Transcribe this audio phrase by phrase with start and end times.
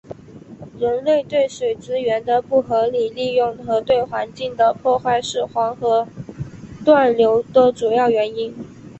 [0.79, 6.07] 人类对水资源的不合理利用和对环境的破坏是黄河
[6.83, 8.51] 断流的主要原因。